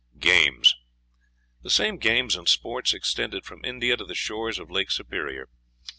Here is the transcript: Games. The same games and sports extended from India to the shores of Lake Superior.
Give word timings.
Games. 0.17 0.75
The 1.61 1.69
same 1.69 1.97
games 1.97 2.35
and 2.35 2.49
sports 2.49 2.91
extended 2.91 3.45
from 3.45 3.63
India 3.63 3.95
to 3.97 4.03
the 4.03 4.15
shores 4.15 4.57
of 4.57 4.71
Lake 4.71 4.89
Superior. 4.89 5.47